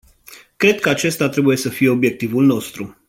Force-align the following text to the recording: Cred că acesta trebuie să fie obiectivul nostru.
Cred 0.57 0.79
că 0.79 0.89
acesta 0.89 1.29
trebuie 1.29 1.57
să 1.57 1.69
fie 1.69 1.89
obiectivul 1.89 2.45
nostru. 2.45 2.95